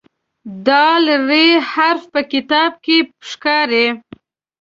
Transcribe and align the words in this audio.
د 0.65 0.67
"ر" 1.05 1.07
حرف 1.71 2.03
په 2.13 2.21
کتاب 2.33 2.71
کې 2.85 2.97
ښکاري. 3.29 3.87